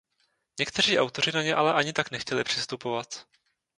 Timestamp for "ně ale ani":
1.41-1.93